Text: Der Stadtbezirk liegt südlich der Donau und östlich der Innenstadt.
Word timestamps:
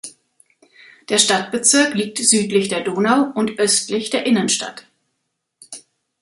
Der 1.09 1.19
Stadtbezirk 1.19 1.93
liegt 1.93 2.17
südlich 2.17 2.69
der 2.69 2.81
Donau 2.81 3.31
und 3.35 3.59
östlich 3.59 4.09
der 4.09 4.25
Innenstadt. 4.25 4.87